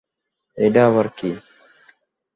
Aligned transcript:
এইডা 0.57 0.81
আবার 0.87 1.07
কী! 1.17 1.29